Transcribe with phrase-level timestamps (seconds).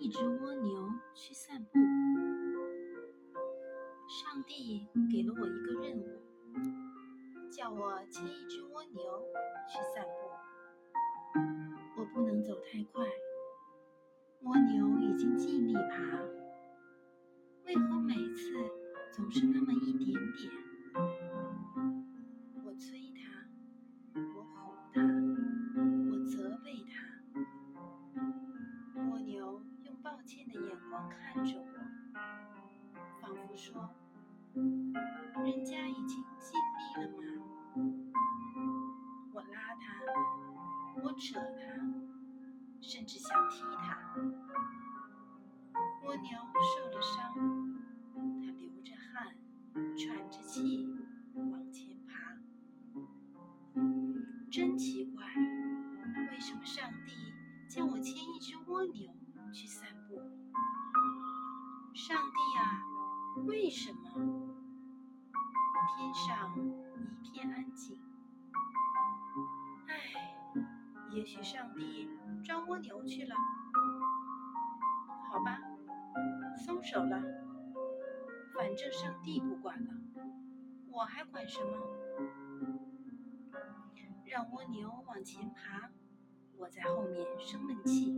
[0.00, 1.78] 一只蜗牛去散步。
[4.08, 6.22] 上帝给了我一个任务，
[7.52, 9.02] 叫我牵一只蜗牛
[9.68, 10.10] 去散步。
[11.98, 13.06] 我不能走太快，
[14.40, 16.18] 蜗牛已经尽力爬，
[17.66, 18.54] 为何每次
[19.12, 20.50] 总是那么一点点？
[22.64, 23.09] 我催
[30.30, 31.64] 用抱歉的眼光看着我，
[33.20, 33.90] 仿佛说。
[34.54, 37.22] 人家已经尽力了嘛！
[39.32, 40.04] 我拉他，
[41.02, 41.60] 我扯他，
[42.80, 44.14] 甚至想踢他。
[46.04, 47.34] 蜗牛受了伤，
[48.40, 49.34] 它流着汗，
[49.96, 50.86] 喘着气
[51.34, 52.36] 往前爬。
[54.50, 55.24] 真奇怪，
[56.30, 57.32] 为什么上帝
[57.68, 59.12] 叫我牵一只蜗牛
[59.52, 60.20] 去散步？
[61.94, 62.82] 上帝啊，
[63.46, 64.56] 为什么？
[65.96, 66.56] 天上
[67.22, 67.98] 一片安静。
[69.86, 69.94] 唉，
[71.10, 72.08] 也许上帝
[72.44, 73.34] 抓蜗牛去了。
[75.30, 75.58] 好吧，
[76.56, 77.20] 松手了。
[78.54, 79.90] 反正上帝不管了，
[80.90, 81.72] 我还管什么？
[84.26, 85.90] 让蜗牛往前爬，
[86.56, 88.14] 我在后面生闷气。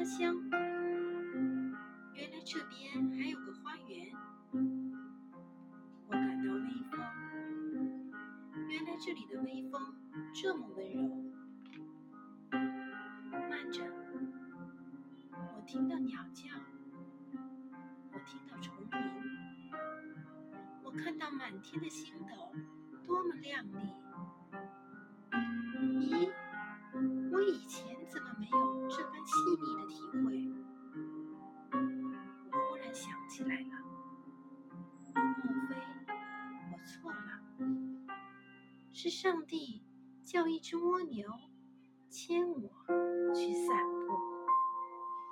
[0.00, 0.34] 闻到花香。
[2.42, 4.10] 这边还有个花园，
[6.06, 6.98] 我感到微风。
[8.68, 9.94] 原来这里的微风
[10.32, 11.00] 这么温柔。
[13.30, 13.84] 慢着，
[15.32, 16.48] 我听到鸟叫，
[18.12, 19.70] 我听到虫鸣，
[20.82, 22.52] 我看到满天的星斗，
[23.06, 23.92] 多么亮丽！
[26.00, 26.32] 咦，
[27.30, 28.59] 我以前怎么没有
[29.40, 30.36] 细腻的体会？
[32.52, 33.72] 我忽然想起来了，
[35.14, 35.22] 莫
[35.66, 35.74] 非
[36.70, 37.16] 我错了？
[38.92, 39.82] 是上帝
[40.22, 41.32] 叫一只蜗牛
[42.10, 42.70] 牵我
[43.34, 43.74] 去散
[44.06, 44.29] 步。